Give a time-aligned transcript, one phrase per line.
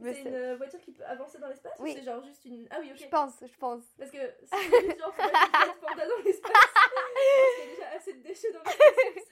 [0.00, 1.92] mais C'est une euh, voiture qui peut avancer dans l'espace Oui.
[1.92, 2.66] ou c'est genre juste une.
[2.70, 2.98] Ah oui, ok.
[3.00, 3.82] Je pense, je pense.
[3.98, 6.52] Parce que c'est juste genre panda dans l'espace.
[6.52, 9.24] Parce qu'il y a déjà assez de déchets dans l'espace.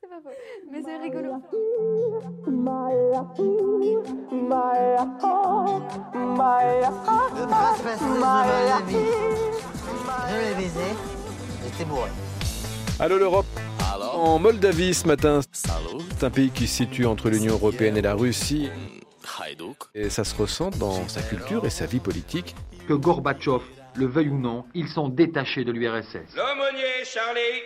[0.00, 0.30] C'est pas faux.
[0.70, 1.32] Mais c'est rigolo.
[2.46, 2.52] Le
[7.24, 8.96] de ma vie.
[10.28, 10.80] Je l'ai baisé.
[11.64, 12.10] J'étais bourré.
[12.98, 13.46] Allô l'Europe
[14.14, 16.02] En Moldavie ce matin, Salut.
[16.18, 18.68] c'est un pays qui se situe entre l'Union Européenne et la Russie.
[19.94, 22.54] Et ça se ressent dans sa culture et sa vie politique.
[22.88, 23.62] Que Gorbatchev
[23.96, 26.36] le veuille ou non, ils sont détachés de l'URSS.
[26.36, 27.62] L'aumônier Charlie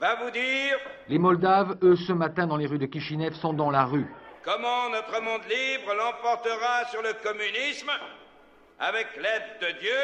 [0.00, 0.76] va vous dire
[1.08, 4.06] Les Moldaves, eux, ce matin dans les rues de Kishinev, sont dans la rue.
[4.44, 7.90] comment notre monde libre l'emportera sur le communisme
[8.78, 10.00] avec l'aide de Dieu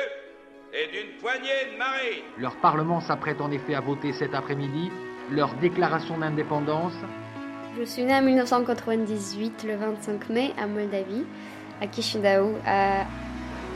[0.73, 2.25] et d'une poignée de marines.
[2.39, 4.91] Leur parlement s'apprête en effet à voter cet après-midi
[5.31, 6.95] leur déclaration d'indépendance.
[7.79, 11.25] Je suis née en 1998, le 25 mai, à Moldavie,
[11.81, 12.55] à Chisinau.
[12.67, 13.05] à-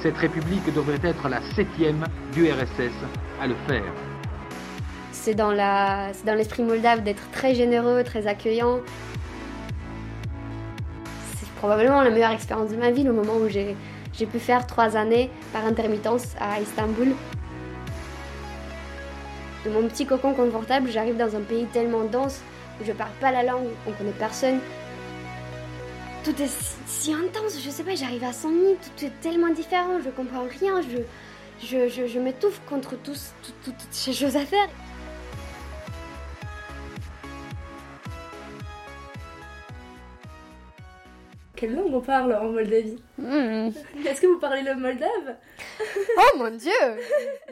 [0.03, 2.93] Cette république devrait être la septième du RSS
[3.41, 3.85] à le faire.
[5.13, 8.81] C'est dans la- c'est dans l'esprit moldave d'être très généreux, très accueillant.
[11.37, 13.77] C'est probablement la meilleure expérience de ma vie, le moment où j'ai
[14.15, 17.15] j'ai pu faire trois années par intermittence à Istanbul.
[19.65, 22.43] De mon petit cocon confortable, j'arrive dans un pays tellement dense
[22.85, 24.61] je parle pas la langue, on connaît personne.
[26.25, 28.63] Tout est si, si intense, je sais pas, j'arrive à 100 000,
[28.97, 30.99] tout est tellement différent, je comprends rien, je,
[31.67, 34.69] je, je, je m'étouffe contre tous, tout- tout- toutes ces choses à faire.
[41.55, 43.69] Quelle langue on parle en Moldavie Hmm.
[44.07, 45.37] Est-ce que vous parlez le moldave
[46.19, 46.71] Oh mon dieu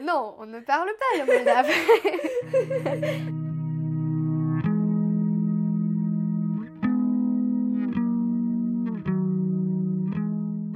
[0.01, 1.69] Non, on ne parle pas le moldave.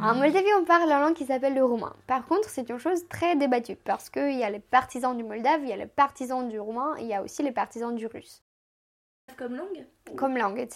[0.05, 1.95] En Moldavie, on parle la langue qui s'appelle le roumain.
[2.05, 5.61] Par contre, c'est une chose très débattue parce qu'il y a les partisans du moldave,
[5.63, 8.43] il y a les partisans du roumain, il y a aussi les partisans du russe.
[9.35, 10.67] Comme langue Comme langue,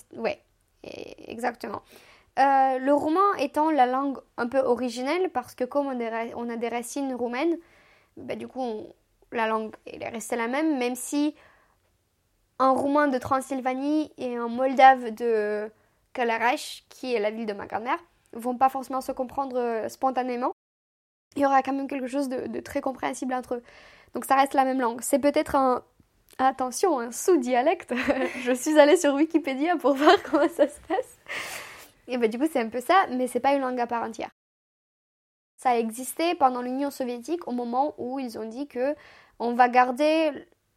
[0.83, 1.83] et- exactement.
[2.39, 6.69] Euh, le roumain étant la langue un peu originelle, parce que comme on, a des
[6.69, 7.57] racines roumaines,
[8.17, 8.93] bah, du coup, on-
[9.31, 11.35] la langue elle est restée la même, même si
[12.57, 15.71] un roumain de Transylvanie et un moldave de
[16.13, 17.99] Kalarash, qui est la ville de ma grand-mère,
[18.33, 20.53] vont pas forcément se comprendre euh, spontanément.
[21.35, 23.63] Il y aura quand même quelque chose de, très compréhensible entre eux.
[24.13, 25.01] Donc ça reste la même langue.
[25.01, 25.83] C'est peut-être un,
[26.37, 27.93] Attention, un sous-dialecte.
[28.43, 31.17] je suis allée sur Wikipédia pour voir comment ça se passe.
[32.07, 34.03] Et ben, du coup, c'est un peu ça, mais c'est pas une langue à part
[34.03, 34.29] entière.
[35.57, 38.95] Ça a existé pendant l'Union soviétique au moment où ils ont dit que
[39.39, 40.31] on va garder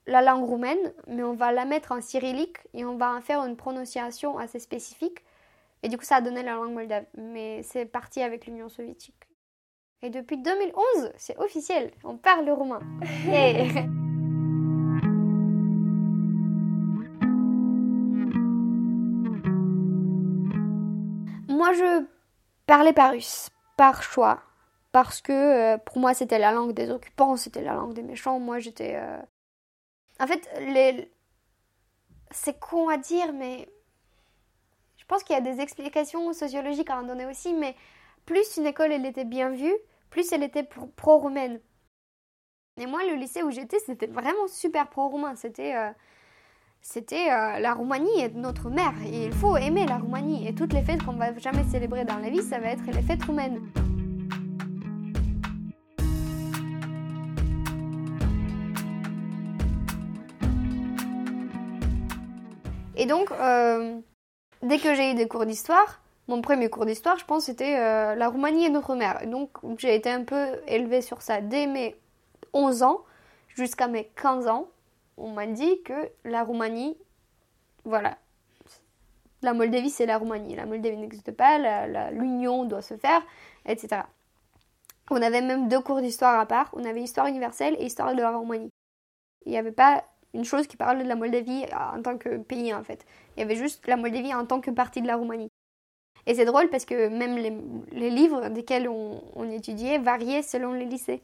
[0.07, 3.45] la langue roumaine, mais on va la mettre en cyrillique et on va en faire
[3.45, 5.25] une prononciation assez spécifique.
[5.83, 7.05] Et du coup, ça a donné la langue moldave.
[7.17, 9.29] Mais c'est parti avec l'Union soviétique.
[10.03, 12.81] Et depuis 2011, c'est officiel, on parle le roumain.
[13.27, 13.87] Yeah.
[21.49, 22.05] Moi, je
[22.67, 24.43] parlais pas russe, par choix,
[24.93, 25.33] parce que
[25.75, 28.39] euh, pour moi, c'était la langue des occupants, c'était la langue des méchants.
[28.41, 28.95] Moi, j'étais.
[28.97, 29.19] euh,
[30.21, 31.13] En fait, les...
[32.31, 33.69] c'est con à dire, mais
[35.13, 37.77] pense qu'il y a des explications sociologiques à en donner aussi, mais
[38.25, 39.75] plus une école elle était bien vue,
[40.09, 41.61] plus elle était pro- pro-roumaine.
[42.81, 45.35] Et moi, le lycée où j'étais, c'était vraiment super pro-roumain.
[45.35, 45.77] C'était.
[45.77, 45.91] euh,
[46.97, 50.49] euh, la Roumanie est notre mère il faut aimer la Roumanie.
[50.49, 53.03] Et toutes les fêtes qu'on va jamais célébrer dans la vie, ça va être les
[53.03, 53.61] fêtes roumaines.
[62.97, 64.01] Et donc, euh,
[64.63, 68.15] dès que j'ai eu des cours d'histoire, mon premier cours d'histoire, je pense, c'était euh,
[68.15, 69.23] la Roumanie est notre mère.
[69.23, 71.97] Et donc, j'ai été un peu élevée sur ça dès mes
[72.53, 73.01] 11 ans
[73.55, 74.69] jusqu'à mes 15 ans
[75.17, 76.97] on m'a dit que la Roumanie,
[77.85, 78.19] voilà,
[79.43, 83.23] la Moldavie c'est la Roumanie, la Moldavie n'existe pas, l'union doit se faire,
[83.67, 84.03] etc.
[85.11, 88.23] On avait même deux cours d'histoire à part, on avait histoire universelle et histoire de
[88.23, 88.71] la Roumanie.
[89.45, 90.05] Il n'y avait pas
[90.35, 91.65] une chose qui parlait de la Moldavie
[91.95, 93.05] en tant que pays en fait.
[93.37, 95.51] Il y avait juste la Moldavie en tant que partie de la Roumanie.
[96.27, 101.21] Et c'est drôle parce que même les, livres desquels on, étudiait variaient selon les lycées.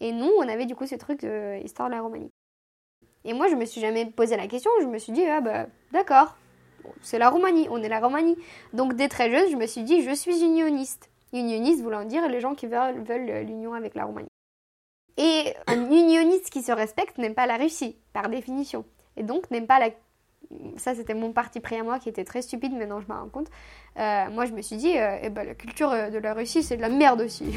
[0.00, 2.30] Et nous, on avait du coup ce truc de histoire de la Roumanie.
[3.24, 4.70] Et moi, je me suis jamais posé la question.
[4.80, 6.36] Je me suis dit, ah bah, d'accord,
[7.02, 8.36] c'est la Roumanie, on est la Roumanie.
[8.72, 11.08] Donc, dès très jeune, je me suis dit, je suis unioniste.
[11.32, 13.04] Unioniste voulant dire les gens qui veulent
[13.46, 14.31] l'union avec la Roumanie.
[15.16, 18.84] Et un unioniste qui se respecte n'aime pas la Russie, par définition.
[19.16, 19.90] Et donc, n'aime pas la
[20.76, 23.28] ça c'était mon parti pris à moi qui était très stupide, maintenant je m'en rends
[23.28, 23.48] compte.
[23.98, 26.62] Euh, moi je me suis dit, euh, eh ben, la culture euh, de la Russie
[26.62, 27.56] c'est de la merde aussi.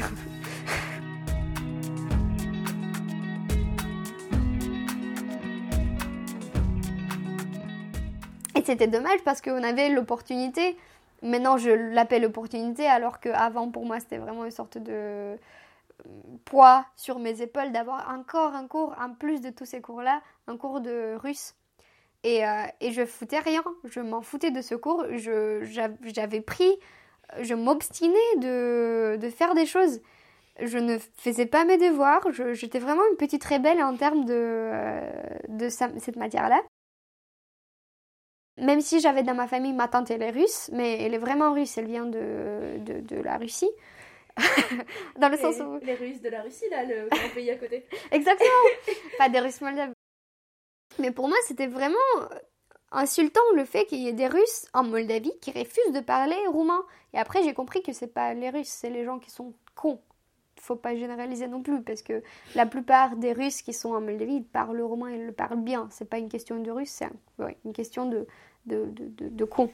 [8.54, 10.78] Et c'était dommage parce qu'on avait l'opportunité.
[11.22, 15.36] Maintenant, je l'appelle opportunité, alors qu'avant, pour moi, c'était vraiment une sorte de
[16.44, 20.56] poids sur mes épaules d'avoir encore un cours, en plus de tous ces cours-là, un
[20.56, 21.54] cours de russe.
[22.24, 25.04] Et, euh, et je foutais rien, je m'en foutais de ce cours.
[25.16, 26.72] J'avais pris,
[27.40, 30.00] je m'obstinais de, de faire des choses.
[30.60, 35.38] Je ne faisais pas mes devoirs, j'étais vraiment une petite rebelle en termes de, euh,
[35.48, 36.62] de cette matière-là.
[38.58, 41.52] Même si j'avais dans ma famille ma tante, elle est russe, mais elle est vraiment
[41.52, 43.68] russe, elle vient de, de la Russie.
[45.18, 45.78] dans le sens où.
[45.80, 47.86] Les, les Russes de la Russie, là, le grand pays à côté.
[48.12, 48.50] Exactement
[49.18, 49.92] Pas des Russes moldaves.
[50.98, 51.96] Mais pour moi, c'était vraiment
[52.92, 56.84] insultant le fait qu'il y ait des Russes en Moldavie qui refusent de parler roumain.
[57.12, 60.00] Et après, j'ai compris que c'est pas les Russes, c'est les gens qui sont cons.
[60.58, 62.22] Faut pas généraliser non plus, parce que
[62.54, 65.60] la plupart des Russes qui sont en Moldavie, ils parlent le roumain, ils le parlent
[65.62, 65.88] bien.
[65.90, 68.26] C'est pas une question de Russe, c'est un- ouais, une question de,
[68.64, 69.70] de, de, de, de cons.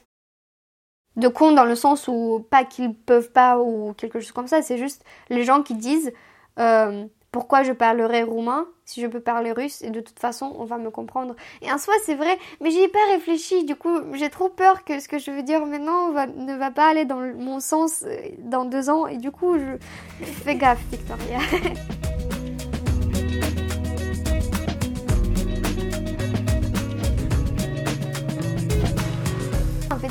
[1.15, 4.61] De cons dans le sens où pas qu'ils peuvent pas ou quelque chose comme ça,
[4.61, 6.11] c'est juste les gens qui disent
[6.59, 10.65] euh, pourquoi je parlerai roumain si je peux parler russe et de toute façon on
[10.65, 11.35] va me comprendre.
[11.61, 14.83] Et en soi c'est vrai, mais j'y ai pas réfléchi, du coup j'ai trop peur
[14.83, 18.15] que ce que je veux dire maintenant ne va pas aller dans mon sens euh,
[18.39, 19.77] dans deux ans et du coup je
[20.25, 21.39] fais gaffe Victoria.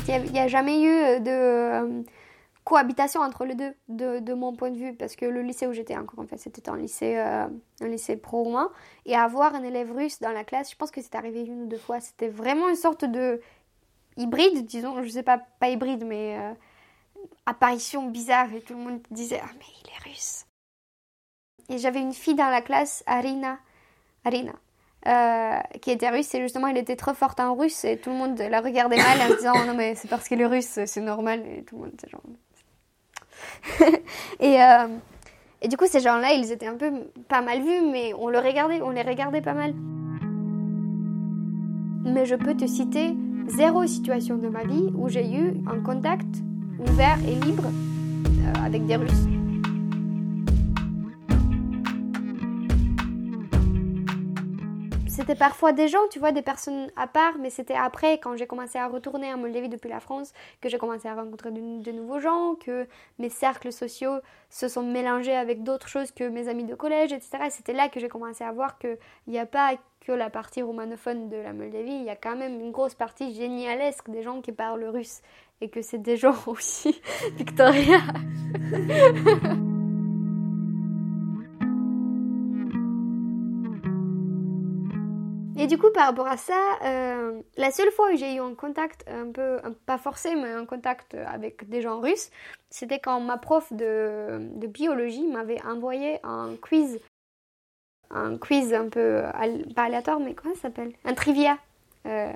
[0.07, 2.03] il n'y a, jamais eu euh, de euh,
[2.63, 5.97] cohabitation entre les deux, de, mon point de vue, parce que le lycée où j'étais
[5.97, 7.47] encore, c'était un lycée, euh,
[7.81, 8.71] lycée pro-roumain,
[9.05, 11.67] et avoir un élève russe dans la classe, je pense que c'est arrivé une ou
[11.67, 13.41] deux fois, c'était vraiment une sorte de
[14.17, 16.37] hybride, disons, je sais pas, pas hybride, mais
[17.45, 20.45] apparition bizarre, et tout le monde disait «Ah, mais il est russe!»
[21.69, 23.57] Et j'avais une fille dans la classe, Arina,
[24.25, 24.53] Arina,
[25.07, 28.15] euh, qui était russe et justement elle était trop forte en russe et tout le
[28.15, 30.79] monde la regardait mal en se disant Oh non mais c'est parce qu'elle est russe
[30.85, 32.21] c'est normal et tout le monde c'est genre
[34.39, 34.87] et, euh,
[35.61, 36.91] et du coup ces gens là ils étaient un peu
[37.27, 39.73] pas mal vus mais on le regardait on les regardait pas mal.
[42.05, 43.15] Mais je peux te citer
[43.47, 46.27] zéro situation de ma vie où j'ai eu un contact
[46.79, 49.27] ouvert et libre euh, avec des russes
[55.23, 58.45] c'était parfois des gens, tu vois, des personnes à part, mais c'était après, quand j'ai
[58.45, 62.19] commencé à retourner en Moldavie depuis la France, que j'ai commencé à rencontrer de, nouveaux
[62.19, 62.85] gens, que
[63.19, 67.37] mes cercles sociaux se sont mélangés avec d'autres choses que mes amis de collège, etc.
[67.45, 68.97] Et C'était là que j'ai commencé à voir qu'il
[69.27, 72.59] n'y a pas que la partie romanophone de la Moldavie, il y a quand même
[72.59, 75.21] une grosse partie génialesque des gens qui parlent russe,
[75.61, 76.99] et que c'est des gens aussi,
[77.37, 78.01] Victoria.
[85.63, 88.53] Et du coup, par rapport à ça, euh, la seule fois où j'ai eu un
[88.53, 92.31] contact un peu, un- pas forcé, mais un contact avec des gens russes,
[92.69, 96.99] c'était quand ma prof de, de biologie m'avait envoyé un quiz.
[98.09, 100.91] Un quiz un peu, al- pas aléatoire, mais comment ça s'appelle?
[101.05, 101.57] Un trivia.
[102.05, 102.31] Euh,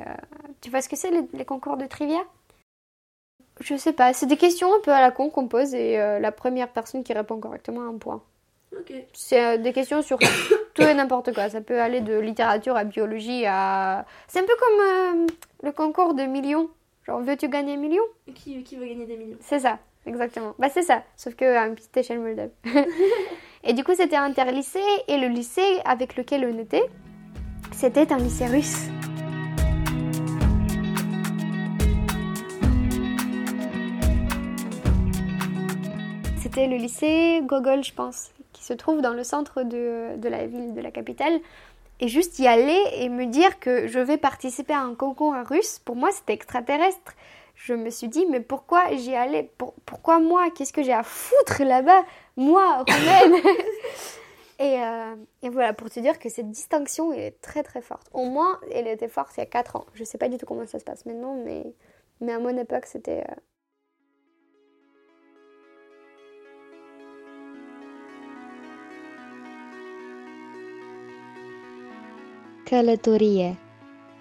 [0.62, 2.22] tu vois ce que c'est les, les concours de trivia?
[3.60, 6.20] Je sais pas, c'est des questions un peu à la con qu'on pose et euh,
[6.20, 8.24] la première personne qui répond correctement a un point.
[8.72, 8.94] Ok.
[9.14, 10.19] C'est des questions sur
[10.78, 11.50] tout et n'importe quoi.
[11.50, 14.06] Ça peut aller de littérature à biologie à.
[14.28, 15.28] C'est un peu comme euh,
[15.64, 16.69] le concours de millions.
[17.06, 18.04] Genre, veux-tu gagner un million?
[18.36, 19.38] Qui, qui veut gagner des millions?
[19.40, 20.54] C'est ça, exactement.
[20.60, 22.50] Bah, c'est ça, sauf qu'à une petite échelle moldave.
[23.64, 26.84] et du coup, c'était un interlycée et le lycée avec lequel on était,
[27.72, 28.88] c'était un lycée russe.
[36.38, 38.31] C'était le lycée Gogol, je pense,
[38.68, 41.40] se trouve dans le centre de, de la ville, de la capitale.
[42.00, 45.80] Et juste y aller et me dire que je vais participer à un concours russe,
[45.80, 47.14] pour moi c'était extraterrestre.
[47.56, 49.50] Je me suis dit, mais pourquoi j'y allais?
[49.57, 50.52] Pour- Pourquoi moi?
[50.52, 52.04] Qu'est-ce que j'ai à foutre là-bas?
[52.36, 53.42] Moi, roumaine
[54.59, 58.07] et, euh, et voilà, pour te dire que cette distinction est très très forte.
[58.14, 59.86] Au moins, elle était forte il y a 4 ans.
[59.95, 61.66] Je sais pas du tout comment ça se passe maintenant, mais,
[62.21, 63.24] mais à mon époque, c'était...
[72.69, 73.57] Călătorie.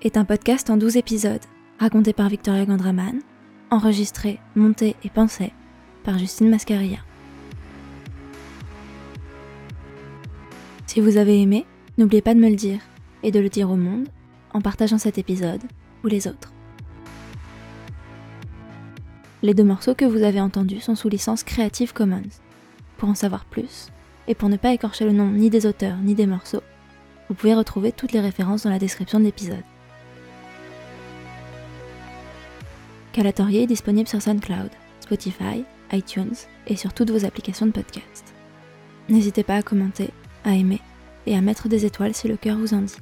[0.03, 1.43] est un podcast en 12 épisodes,
[1.79, 3.23] raconté par Victoria Gandraman,
[3.71, 5.53] enregistré, monté et pensé
[6.05, 7.05] par Justine Mascaria.
[10.87, 12.81] Si vous avez aimé, n'oubliez pas de me le dire
[13.23, 14.09] et de le dire au monde
[14.53, 15.62] en partageant cet épisode
[16.05, 16.53] ou les autres.
[19.43, 22.31] Les deux morceaux que vous avez entendus sont sous licence Creative Commons.
[22.97, 23.91] Pour en savoir plus,
[24.29, 26.62] et pour ne pas écorcher le nom ni des auteurs ni des morceaux,
[27.28, 29.64] vous pouvez retrouver toutes les références dans la description de l'épisode.
[33.12, 36.35] Calatorier est disponible sur SoundCloud, Spotify, iTunes
[36.66, 38.35] et sur toutes vos applications de podcast.
[39.09, 40.11] N'hésitez pas à commenter,
[40.45, 40.80] à aimer
[41.26, 42.97] et à mettre des étoiles si le cœur vous en dit.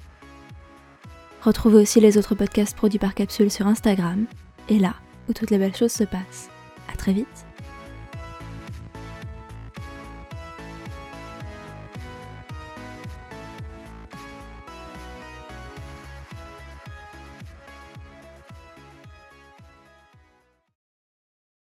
[1.43, 4.27] Retrouvez aussi les autres podcasts produits par Capsule sur Instagram
[4.69, 4.95] et là
[5.29, 6.49] où toutes les belles choses se passent.
[6.93, 7.44] À très vite